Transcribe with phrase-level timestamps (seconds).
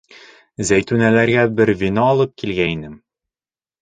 [0.69, 2.97] Зәйтүнәләргә бер вино алып килгәйнем.